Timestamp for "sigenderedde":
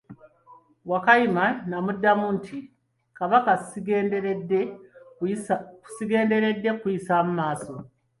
5.97-6.69